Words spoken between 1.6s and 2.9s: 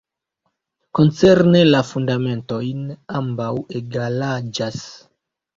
la fundamentojn